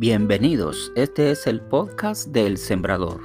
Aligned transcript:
Bienvenidos, 0.00 0.92
este 0.96 1.30
es 1.30 1.46
el 1.46 1.60
podcast 1.60 2.28
del 2.28 2.56
Sembrador. 2.56 3.20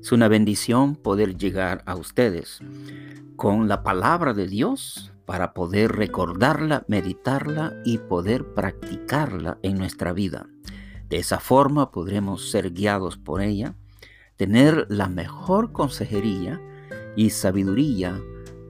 Es 0.00 0.12
una 0.12 0.28
bendición 0.28 0.96
poder 0.96 1.36
llegar 1.36 1.82
a 1.84 1.94
ustedes 1.94 2.60
con 3.36 3.68
la 3.68 3.82
palabra 3.82 4.32
de 4.32 4.48
Dios 4.48 5.12
para 5.26 5.52
poder 5.52 5.92
recordarla, 5.92 6.86
meditarla 6.88 7.74
y 7.84 7.98
poder 7.98 8.54
practicarla 8.54 9.58
en 9.60 9.76
nuestra 9.76 10.14
vida. 10.14 10.48
De 11.10 11.18
esa 11.18 11.38
forma 11.38 11.90
podremos 11.90 12.50
ser 12.50 12.72
guiados 12.72 13.18
por 13.18 13.42
ella, 13.42 13.74
tener 14.36 14.86
la 14.88 15.10
mejor 15.10 15.72
consejería 15.72 16.58
y 17.14 17.28
sabiduría 17.28 18.18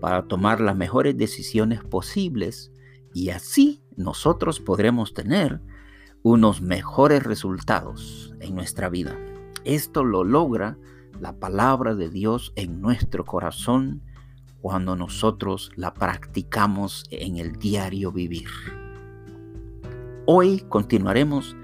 para 0.01 0.27
tomar 0.27 0.61
las 0.61 0.75
mejores 0.75 1.17
decisiones 1.17 1.85
posibles 1.85 2.73
y 3.15 3.31
así 3.31 3.85
nosotros 3.95 4.59
podremos 4.59 5.15
tener 5.15 5.61
unos 6.29 6.61
mejores 6.61 7.23
resultados 7.23 8.35
en 8.41 8.57
nuestra 8.57 8.89
vida. 8.89 9.17
Esto 9.65 10.03
lo 10.03 10.25
logra 10.25 10.77
la 11.21 11.39
palabra 11.39 11.95
de 11.95 12.11
Dios 12.11 12.53
en 12.57 12.81
nuestro 12.81 13.25
corazón 13.25 14.03
cuando 14.61 14.97
nosotros 14.97 15.71
la 15.77 15.95
practicamos 15.95 17.05
en 17.13 17.37
el 17.37 17.53
diario 17.53 18.11
vivir. 18.11 18.49
Hoy 20.25 20.65
continuaremos 20.69 21.57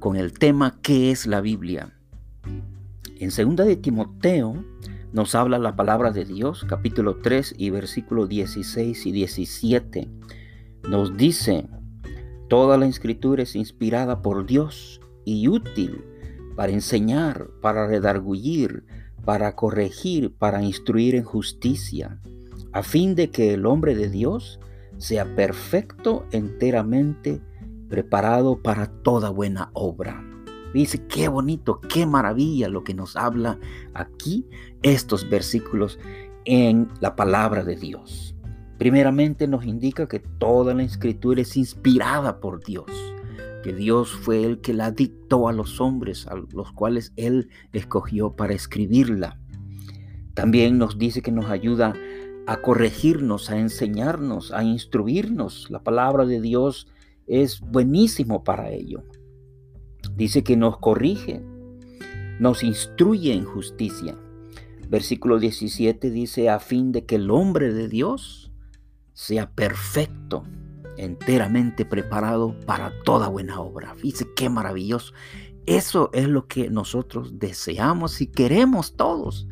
con 0.00 0.16
el 0.16 0.32
tema 0.32 0.80
¿qué 0.82 1.12
es 1.12 1.28
la 1.28 1.40
Biblia? 1.40 1.96
En 3.20 3.28
2 3.28 3.64
de 3.64 3.76
Timoteo 3.76 4.64
nos 5.12 5.36
habla 5.36 5.60
la 5.60 5.76
palabra 5.76 6.10
de 6.10 6.24
Dios, 6.24 6.66
capítulo 6.68 7.18
3 7.18 7.54
y 7.56 7.70
versículo 7.70 8.26
16 8.26 9.06
y 9.06 9.12
17. 9.12 10.10
Nos 10.88 11.16
dice, 11.16 11.68
toda 12.52 12.76
la 12.76 12.84
escritura 12.84 13.44
es 13.44 13.56
inspirada 13.56 14.20
por 14.20 14.44
Dios 14.44 15.00
y 15.24 15.48
útil 15.48 16.04
para 16.54 16.70
enseñar, 16.70 17.48
para 17.62 17.86
redargullir, 17.86 18.84
para 19.24 19.56
corregir, 19.56 20.34
para 20.34 20.62
instruir 20.62 21.14
en 21.14 21.24
justicia, 21.24 22.20
a 22.74 22.82
fin 22.82 23.14
de 23.14 23.30
que 23.30 23.54
el 23.54 23.64
hombre 23.64 23.94
de 23.94 24.10
Dios 24.10 24.60
sea 24.98 25.34
perfecto 25.34 26.26
enteramente 26.30 27.40
preparado 27.88 28.60
para 28.60 28.86
toda 28.86 29.30
buena 29.30 29.70
obra. 29.72 30.22
Dice, 30.74 31.06
qué 31.06 31.28
bonito, 31.28 31.80
qué 31.80 32.04
maravilla 32.04 32.68
lo 32.68 32.84
que 32.84 32.92
nos 32.92 33.16
habla 33.16 33.58
aquí 33.94 34.46
estos 34.82 35.26
versículos 35.30 35.98
en 36.44 36.90
la 37.00 37.16
palabra 37.16 37.64
de 37.64 37.76
Dios. 37.76 38.36
Primeramente 38.82 39.46
nos 39.46 39.64
indica 39.64 40.08
que 40.08 40.18
toda 40.18 40.74
la 40.74 40.82
escritura 40.82 41.40
es 41.40 41.56
inspirada 41.56 42.40
por 42.40 42.64
Dios 42.64 42.90
que 43.62 43.72
Dios 43.72 44.10
fue 44.10 44.44
el 44.44 44.60
que 44.60 44.74
la 44.74 44.90
dictó 44.90 45.46
a 45.46 45.52
los 45.52 45.80
hombres, 45.80 46.26
a 46.26 46.34
los 46.34 46.72
cuales 46.72 47.12
Él 47.14 47.48
escogió 47.72 48.34
para 48.34 48.54
escribirla. 48.54 49.38
También 50.34 50.78
nos 50.78 50.98
dice 50.98 51.22
que 51.22 51.30
nos 51.30 51.48
ayuda 51.48 51.94
a 52.48 52.56
corregirnos, 52.60 53.50
a 53.50 53.58
enseñarnos, 53.60 54.52
a 54.52 54.64
instruirnos. 54.64 55.70
La 55.70 55.84
palabra 55.84 56.26
de 56.26 56.40
Dios 56.40 56.88
es 57.28 57.60
buenísimo 57.60 58.42
para 58.42 58.70
ello. 58.70 59.04
Dice 60.16 60.42
que 60.42 60.56
nos 60.56 60.78
corrige, 60.78 61.40
nos 62.40 62.64
instruye 62.64 63.32
en 63.32 63.44
justicia. 63.44 64.18
Versículo 64.88 65.38
17 65.38 66.10
dice, 66.10 66.50
a 66.50 66.58
fin 66.58 66.90
de 66.90 67.04
que 67.04 67.14
el 67.14 67.30
hombre 67.30 67.72
de 67.72 67.86
Dios 67.86 68.51
sea 69.22 69.48
perfecto, 69.48 70.42
enteramente 70.96 71.84
preparado 71.84 72.58
para 72.66 72.92
toda 73.04 73.28
buena 73.28 73.60
obra. 73.60 73.94
Fíjese 73.94 74.26
qué 74.34 74.48
maravilloso. 74.48 75.14
Eso 75.64 76.10
es 76.12 76.26
lo 76.26 76.48
que 76.48 76.70
nosotros 76.70 77.38
deseamos 77.38 78.20
y 78.20 78.26
queremos 78.26 78.96
todos. 78.96 79.46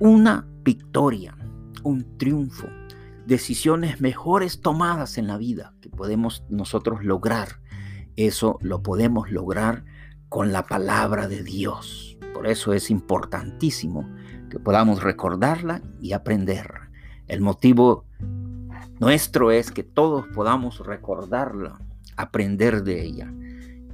Una 0.00 0.46
victoria, 0.62 1.34
un 1.82 2.18
triunfo, 2.18 2.68
decisiones 3.26 4.02
mejores 4.02 4.60
tomadas 4.60 5.16
en 5.16 5.28
la 5.28 5.38
vida 5.38 5.72
que 5.80 5.88
podemos 5.88 6.44
nosotros 6.50 7.02
lograr. 7.02 7.62
Eso 8.16 8.58
lo 8.60 8.82
podemos 8.82 9.30
lograr 9.30 9.86
con 10.28 10.52
la 10.52 10.66
palabra 10.66 11.26
de 11.26 11.42
Dios. 11.42 12.18
Por 12.34 12.46
eso 12.46 12.74
es 12.74 12.90
importantísimo 12.90 14.06
que 14.50 14.58
podamos 14.58 15.02
recordarla 15.02 15.80
y 16.02 16.12
aprender. 16.12 16.90
El 17.28 17.40
motivo 17.40 18.09
nuestro 19.00 19.50
es 19.50 19.72
que 19.72 19.82
todos 19.82 20.26
podamos 20.28 20.86
recordarla, 20.86 21.80
aprender 22.16 22.84
de 22.84 23.02
ella, 23.02 23.32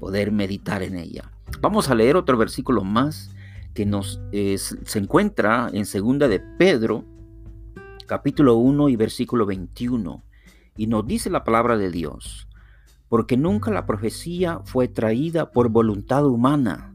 poder 0.01 0.33
meditar 0.33 0.83
en 0.83 0.97
ella. 0.97 1.31
Vamos 1.61 1.89
a 1.89 1.95
leer 1.95 2.17
otro 2.17 2.37
versículo 2.37 2.83
más 2.83 3.31
que 3.73 3.87
nos 3.87 4.21
se 4.33 4.99
encuentra 4.99 5.71
en 5.73 5.87
segunda 5.87 6.27
de 6.27 6.41
Pedro, 6.41 7.05
capítulo 8.07 8.57
1 8.57 8.89
y 8.89 8.97
versículo 8.97 9.47
21, 9.47 10.25
y 10.77 10.89
nos 10.89 11.07
dice 11.07 11.31
la 11.31 11.45
palabra 11.45 11.77
de 11.77 11.91
Dios, 11.91 12.49
porque 13.09 13.37
nunca 13.37 13.71
la 13.71 13.87
profecía 13.87 14.61
fue 14.65 14.89
traída 14.89 15.53
por 15.53 15.69
voluntad 15.69 16.27
humana, 16.27 16.95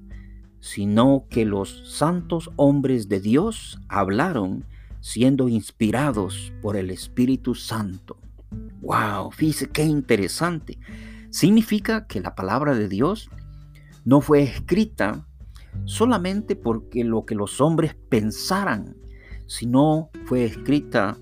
sino 0.59 1.25
que 1.29 1.45
los 1.45 1.89
santos 1.89 2.51
hombres 2.57 3.07
de 3.07 3.21
Dios 3.21 3.79
hablaron 3.87 4.65
siendo 5.01 5.49
inspirados 5.49 6.53
por 6.61 6.77
el 6.77 6.89
Espíritu 6.89 7.55
Santo. 7.55 8.17
¡Wow! 8.81 9.31
Fíjese 9.31 9.69
qué 9.69 9.83
interesante. 9.83 10.79
Significa 11.29 12.07
que 12.07 12.21
la 12.21 12.35
palabra 12.35 12.75
de 12.75 12.87
Dios 12.87 13.29
no 14.05 14.21
fue 14.21 14.43
escrita 14.43 15.27
solamente 15.85 16.55
porque 16.55 17.03
lo 17.03 17.25
que 17.25 17.35
los 17.35 17.61
hombres 17.61 17.95
pensaran, 18.09 18.95
sino 19.47 20.09
fue 20.25 20.45
escrita 20.45 21.17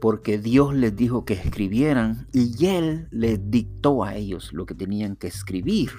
porque 0.00 0.38
Dios 0.38 0.74
les 0.74 0.96
dijo 0.96 1.24
que 1.24 1.34
escribieran 1.34 2.26
y 2.32 2.66
Él 2.66 3.06
les 3.12 3.50
dictó 3.50 4.02
a 4.02 4.16
ellos 4.16 4.52
lo 4.52 4.66
que 4.66 4.74
tenían 4.74 5.16
que 5.16 5.28
escribir. 5.28 5.90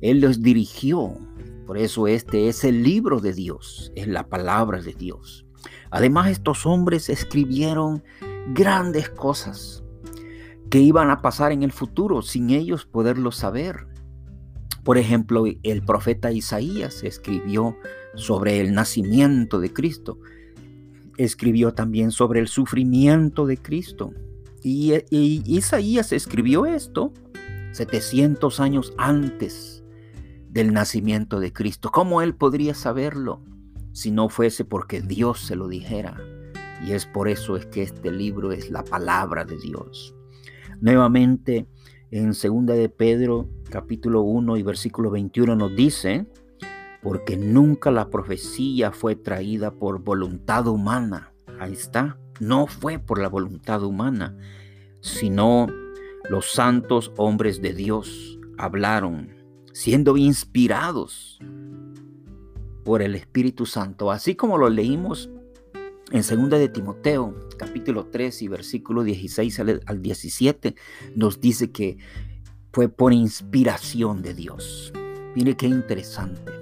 Él 0.00 0.20
los 0.20 0.42
dirigió. 0.42 1.18
Por 1.66 1.78
eso 1.78 2.06
este 2.06 2.48
es 2.48 2.64
el 2.64 2.82
libro 2.82 3.20
de 3.20 3.32
Dios, 3.32 3.92
es 3.94 4.06
la 4.06 4.28
palabra 4.28 4.80
de 4.80 4.94
Dios. 4.94 5.45
Además, 5.90 6.30
estos 6.30 6.66
hombres 6.66 7.08
escribieron 7.08 8.02
grandes 8.52 9.08
cosas 9.10 9.82
que 10.70 10.78
iban 10.78 11.10
a 11.10 11.22
pasar 11.22 11.52
en 11.52 11.62
el 11.62 11.72
futuro 11.72 12.22
sin 12.22 12.50
ellos 12.50 12.86
poderlo 12.86 13.32
saber. 13.32 13.86
Por 14.84 14.98
ejemplo, 14.98 15.44
el 15.62 15.84
profeta 15.84 16.30
Isaías 16.30 17.02
escribió 17.02 17.76
sobre 18.14 18.60
el 18.60 18.72
nacimiento 18.72 19.60
de 19.60 19.72
Cristo. 19.72 20.18
Escribió 21.16 21.74
también 21.74 22.10
sobre 22.10 22.40
el 22.40 22.48
sufrimiento 22.48 23.46
de 23.46 23.56
Cristo. 23.56 24.12
Y, 24.62 24.94
Isaías 25.10 26.12
escribió 26.12 26.66
esto 26.66 27.12
700 27.72 28.60
años 28.60 28.92
antes 28.96 29.84
del 30.50 30.72
nacimiento 30.72 31.40
de 31.40 31.52
Cristo. 31.52 31.90
¿Cómo 31.92 32.22
él 32.22 32.34
podría 32.34 32.74
saberlo? 32.74 33.42
Si 33.96 34.10
no 34.10 34.28
fuese 34.28 34.66
porque 34.66 35.00
Dios 35.00 35.40
se 35.40 35.56
lo 35.56 35.68
dijera. 35.68 36.20
Y 36.86 36.92
es 36.92 37.06
por 37.06 37.28
eso 37.28 37.56
es 37.56 37.64
que 37.64 37.82
este 37.82 38.12
libro 38.12 38.52
es 38.52 38.70
la 38.70 38.84
palabra 38.84 39.46
de 39.46 39.56
Dios. 39.56 40.14
Nuevamente, 40.82 41.66
en 42.10 42.32
2 42.32 42.66
de 42.66 42.90
Pedro, 42.90 43.48
capítulo 43.70 44.20
1 44.20 44.58
y 44.58 44.62
versículo 44.62 45.10
21 45.10 45.56
nos 45.56 45.74
dice, 45.74 46.26
porque 47.02 47.38
nunca 47.38 47.90
la 47.90 48.10
profecía 48.10 48.92
fue 48.92 49.16
traída 49.16 49.70
por 49.70 50.02
voluntad 50.04 50.66
humana. 50.66 51.32
Ahí 51.58 51.72
está, 51.72 52.18
no 52.38 52.66
fue 52.66 52.98
por 52.98 53.18
la 53.18 53.30
voluntad 53.30 53.82
humana, 53.82 54.36
sino 55.00 55.68
los 56.28 56.52
santos 56.52 57.12
hombres 57.16 57.62
de 57.62 57.72
Dios 57.72 58.38
hablaron, 58.58 59.30
siendo 59.72 60.18
inspirados 60.18 61.40
por 62.86 63.02
el 63.02 63.16
Espíritu 63.16 63.66
Santo, 63.66 64.12
así 64.12 64.36
como 64.36 64.56
lo 64.56 64.70
leímos 64.70 65.28
en 66.12 66.22
2 66.22 66.50
de 66.50 66.68
Timoteo, 66.68 67.34
capítulo 67.58 68.06
3 68.06 68.42
y 68.42 68.48
versículo 68.48 69.02
16 69.02 69.60
al 69.86 70.02
17, 70.02 70.76
nos 71.16 71.40
dice 71.40 71.72
que 71.72 71.98
fue 72.72 72.88
por 72.88 73.12
inspiración 73.12 74.22
de 74.22 74.34
Dios. 74.34 74.92
Mire 75.34 75.56
qué 75.56 75.66
interesante. 75.66 76.52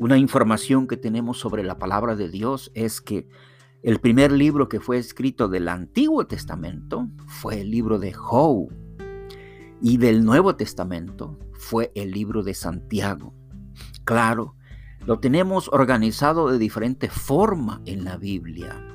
Una 0.00 0.18
información 0.18 0.88
que 0.88 0.96
tenemos 0.96 1.38
sobre 1.38 1.62
la 1.62 1.78
palabra 1.78 2.16
de 2.16 2.28
Dios 2.28 2.72
es 2.74 3.00
que 3.00 3.28
el 3.84 4.00
primer 4.00 4.32
libro 4.32 4.68
que 4.68 4.80
fue 4.80 4.98
escrito 4.98 5.46
del 5.46 5.68
Antiguo 5.68 6.26
Testamento 6.26 7.08
fue 7.28 7.60
el 7.60 7.70
libro 7.70 8.00
de 8.00 8.12
Job 8.12 8.68
y 9.80 9.96
del 9.98 10.24
Nuevo 10.24 10.56
Testamento 10.56 11.38
fue 11.52 11.92
el 11.94 12.10
libro 12.10 12.42
de 12.42 12.54
Santiago. 12.54 13.32
Claro, 14.04 14.56
lo 15.06 15.18
tenemos 15.18 15.68
organizado 15.72 16.48
de 16.48 16.58
diferente 16.58 17.08
forma 17.08 17.80
en 17.84 18.04
la 18.04 18.16
Biblia. 18.16 18.86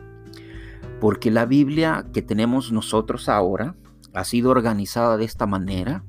Porque 0.99 1.31
la 1.31 1.45
Biblia 1.45 2.05
que 2.13 2.21
tenemos 2.21 2.71
nosotros 2.71 3.29
ahora 3.29 3.75
ha 4.13 4.23
sido 4.23 4.51
organizada 4.51 5.17
de 5.17 5.25
esta 5.25 5.45
manera 5.45 6.03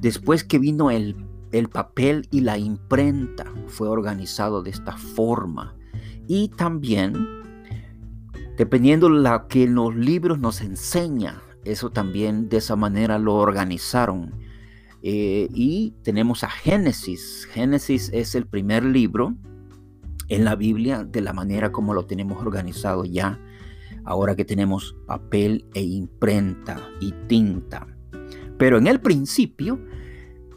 después 0.00 0.44
que 0.44 0.58
vino 0.58 0.90
el 0.90 1.16
el 1.52 1.68
papel 1.68 2.26
y 2.30 2.40
la 2.40 2.58
imprenta 2.58 3.44
fue 3.66 3.88
organizado 3.88 4.62
de 4.62 4.70
esta 4.70 4.96
forma. 4.96 5.76
Y 6.26 6.48
también, 6.48 7.14
dependiendo 8.56 9.08
de 9.08 9.20
lo 9.20 9.48
que 9.48 9.66
los 9.68 9.94
libros 9.94 10.38
nos 10.38 10.62
enseña, 10.62 11.42
eso 11.64 11.90
también 11.90 12.48
de 12.48 12.56
esa 12.56 12.74
manera 12.74 13.18
lo 13.18 13.34
organizaron. 13.34 14.34
Eh, 15.02 15.48
y 15.52 15.94
tenemos 16.02 16.44
a 16.44 16.50
Génesis. 16.50 17.46
Génesis 17.50 18.10
es 18.12 18.34
el 18.34 18.46
primer 18.46 18.84
libro 18.84 19.34
en 20.28 20.44
la 20.44 20.54
Biblia 20.54 21.04
de 21.04 21.20
la 21.20 21.32
manera 21.32 21.72
como 21.72 21.92
lo 21.92 22.06
tenemos 22.06 22.40
organizado 22.40 23.04
ya, 23.04 23.40
ahora 24.04 24.36
que 24.36 24.44
tenemos 24.44 24.96
papel 25.06 25.66
e 25.74 25.82
imprenta 25.82 26.80
y 27.00 27.12
tinta. 27.26 27.86
Pero 28.58 28.78
en 28.78 28.86
el 28.86 29.00
principio, 29.00 29.80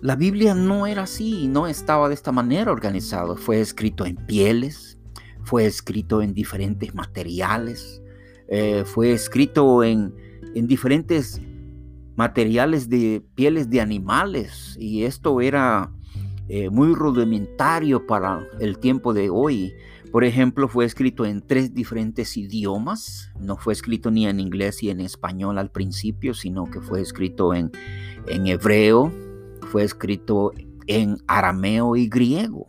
la 0.01 0.15
Biblia 0.15 0.53
no 0.53 0.85
era 0.85 1.03
así, 1.03 1.47
no 1.47 1.65
estaba 1.65 2.07
de 2.07 2.13
esta 2.13 2.31
manera 2.31 2.71
organizado. 2.71 3.35
Fue 3.35 3.59
escrito 3.59 4.05
en 4.05 4.15
pieles, 4.15 4.99
fue 5.43 5.65
escrito 5.65 6.21
en 6.21 6.35
diferentes 6.35 6.93
materiales, 6.93 8.01
eh, 8.47 8.83
fue 8.85 9.11
escrito 9.11 9.83
en, 9.83 10.13
en 10.53 10.67
diferentes 10.67 11.41
materiales 12.15 12.89
de 12.89 13.23
pieles 13.35 13.69
de 13.69 13.81
animales 13.81 14.75
y 14.79 15.03
esto 15.03 15.41
era 15.41 15.91
eh, 16.47 16.69
muy 16.69 16.93
rudimentario 16.93 18.05
para 18.05 18.47
el 18.59 18.77
tiempo 18.77 19.13
de 19.13 19.29
hoy. 19.29 19.73
Por 20.11 20.23
ejemplo, 20.23 20.67
fue 20.67 20.85
escrito 20.85 21.25
en 21.25 21.41
tres 21.41 21.73
diferentes 21.73 22.37
idiomas. 22.37 23.31
No 23.39 23.57
fue 23.57 23.73
escrito 23.73 24.11
ni 24.11 24.27
en 24.27 24.39
inglés 24.39 24.81
y 24.83 24.89
en 24.89 25.01
español 25.01 25.57
al 25.57 25.71
principio, 25.71 26.33
sino 26.33 26.65
que 26.65 26.79
fue 26.79 27.01
escrito 27.01 27.53
en, 27.53 27.71
en 28.27 28.47
hebreo, 28.47 29.11
fue 29.71 29.83
escrito 29.83 30.53
en 30.87 31.17
arameo 31.27 31.95
y 31.95 32.07
griego. 32.07 32.67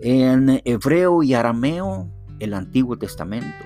En 0.00 0.60
hebreo 0.64 1.22
y 1.22 1.34
arameo, 1.34 2.10
el 2.38 2.54
Antiguo 2.54 2.96
Testamento, 2.98 3.64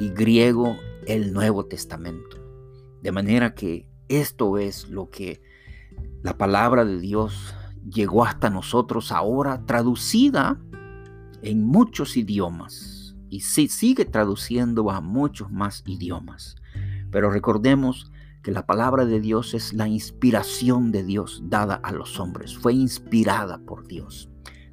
y 0.00 0.08
griego, 0.08 0.76
el 1.06 1.32
Nuevo 1.32 1.66
Testamento. 1.66 2.38
De 3.02 3.12
manera 3.12 3.54
que 3.54 3.86
esto 4.08 4.58
es 4.58 4.88
lo 4.88 5.10
que 5.10 5.42
la 6.22 6.36
palabra 6.36 6.84
de 6.84 6.98
Dios 7.00 7.54
llegó 7.88 8.24
hasta 8.24 8.50
nosotros 8.50 9.12
ahora 9.12 9.64
traducida 9.66 10.58
en 11.42 11.64
muchos 11.64 12.16
idiomas 12.16 13.14
y 13.28 13.40
sigue 13.40 14.04
traduciendo 14.04 14.90
a 14.90 15.00
muchos 15.00 15.50
más 15.50 15.82
idiomas. 15.86 16.56
Pero 17.10 17.30
recordemos 17.30 18.10
que 18.42 18.52
la 18.52 18.66
palabra 18.66 19.06
de 19.06 19.20
Dios 19.20 19.54
es 19.54 19.72
la 19.72 19.88
inspiración 19.88 20.92
de 20.92 21.02
Dios 21.02 21.42
dada 21.44 21.74
a 21.76 21.92
los 21.92 22.20
hombres, 22.20 22.56
fue 22.56 22.74
inspirada 22.74 23.58
por 23.58 23.86
Dios. 23.86 24.30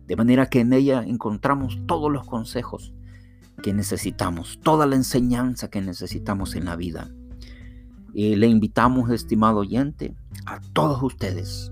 De 0.07 0.15
manera 0.15 0.47
que 0.47 0.59
en 0.59 0.73
ella 0.73 1.03
encontramos 1.03 1.79
todos 1.87 2.11
los 2.11 2.27
consejos 2.27 2.93
que 3.63 3.73
necesitamos, 3.73 4.59
toda 4.61 4.85
la 4.85 4.95
enseñanza 4.95 5.69
que 5.69 5.81
necesitamos 5.81 6.55
en 6.55 6.65
la 6.65 6.75
vida. 6.75 7.11
Le 8.13 8.47
invitamos, 8.47 9.09
estimado 9.09 9.59
oyente, 9.59 10.15
a 10.45 10.59
todos 10.73 11.01
ustedes 11.01 11.71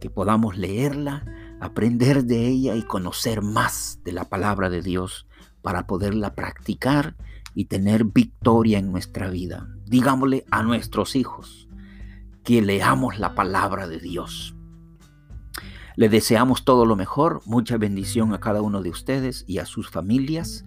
que 0.00 0.10
podamos 0.10 0.56
leerla, 0.56 1.24
aprender 1.60 2.24
de 2.24 2.48
ella 2.48 2.74
y 2.74 2.82
conocer 2.82 3.42
más 3.42 4.00
de 4.04 4.12
la 4.12 4.24
palabra 4.24 4.70
de 4.70 4.82
Dios 4.82 5.26
para 5.62 5.86
poderla 5.86 6.34
practicar 6.34 7.16
y 7.54 7.66
tener 7.66 8.04
victoria 8.04 8.78
en 8.78 8.90
nuestra 8.90 9.28
vida. 9.28 9.68
Digámosle 9.86 10.44
a 10.50 10.62
nuestros 10.62 11.14
hijos 11.16 11.68
que 12.44 12.62
leamos 12.62 13.18
la 13.18 13.34
palabra 13.34 13.86
de 13.86 14.00
Dios. 14.00 14.56
Le 15.96 16.08
deseamos 16.08 16.64
todo 16.64 16.86
lo 16.86 16.96
mejor, 16.96 17.42
mucha 17.44 17.76
bendición 17.76 18.32
a 18.32 18.40
cada 18.40 18.62
uno 18.62 18.82
de 18.82 18.90
ustedes 18.90 19.44
y 19.46 19.58
a 19.58 19.66
sus 19.66 19.90
familias. 19.90 20.64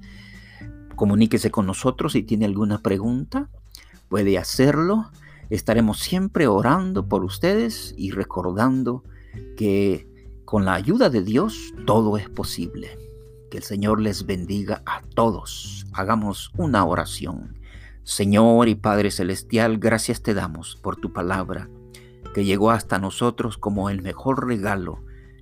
Comuníquese 0.96 1.50
con 1.50 1.66
nosotros 1.66 2.14
si 2.14 2.24
tiene 2.24 2.46
alguna 2.46 2.80
pregunta, 2.80 3.50
puede 4.14 4.38
hacerlo. 4.38 5.10
Estaremos 5.50 5.98
siempre 5.98 6.46
orando 6.46 7.08
por 7.10 7.24
ustedes 7.24 7.96
y 7.98 8.12
recordando 8.12 9.04
que 9.58 10.08
con 10.46 10.66
la 10.66 10.76
ayuda 10.76 11.10
de 11.10 11.24
Dios 11.24 11.74
todo 11.88 12.16
es 12.18 12.30
posible. 12.30 12.96
Que 13.50 13.58
el 13.58 13.64
Señor 13.64 14.00
les 14.00 14.28
bendiga 14.28 14.84
a 14.86 15.02
todos. 15.16 15.88
Hagamos 15.94 16.52
una 16.58 16.86
oración. 16.86 17.58
Señor 18.04 18.68
y 18.68 18.76
Padre 18.76 19.10
Celestial, 19.10 19.80
gracias 19.80 20.22
te 20.22 20.36
damos 20.36 20.76
por 20.76 20.96
tu 20.96 21.12
palabra 21.12 21.68
que 22.36 22.46
llegó 22.46 22.70
hasta 22.70 23.00
nosotros 23.00 23.58
como 23.58 23.90
el 23.90 24.04
mejor 24.04 24.46
regalo 24.46 25.00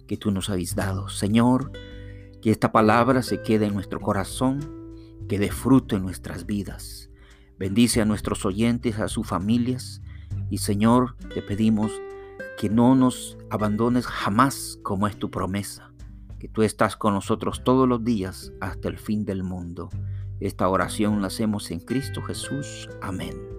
que 0.08 0.16
tú 0.16 0.32
nos 0.32 0.50
habéis 0.50 0.76
dado. 0.76 1.10
Señor, 1.10 1.74
que 2.42 2.52
esta 2.52 2.72
palabra 2.72 3.22
se 3.22 3.42
quede 3.42 3.66
en 3.66 3.74
nuestro 3.74 4.00
corazón, 4.00 4.62
que 5.28 5.40
dé 5.40 5.52
fruto 5.52 5.98
en 5.98 6.04
nuestras 6.04 6.46
vidas. 6.46 7.11
Bendice 7.62 8.02
a 8.02 8.06
nuestros 8.06 8.44
oyentes, 8.44 8.98
a 8.98 9.08
sus 9.08 9.28
familias 9.28 10.02
y 10.50 10.58
Señor, 10.58 11.16
te 11.32 11.44
pedimos 11.44 11.92
que 12.58 12.72
no 12.72 12.96
nos 12.96 13.38
abandones 13.52 14.08
jamás 14.08 14.80
como 14.82 15.06
es 15.06 15.16
tu 15.18 15.30
promesa, 15.30 15.94
que 16.40 16.48
tú 16.48 16.64
estás 16.64 16.96
con 16.96 17.14
nosotros 17.14 17.64
todos 17.64 17.88
los 17.88 18.04
días 18.04 18.52
hasta 18.62 18.88
el 18.88 18.98
fin 18.98 19.26
del 19.26 19.44
mundo. 19.44 19.90
Esta 20.40 20.68
oración 20.70 21.22
la 21.22 21.28
hacemos 21.28 21.70
en 21.70 21.82
Cristo 21.82 22.24
Jesús. 22.24 22.90
Amén. 23.00 23.51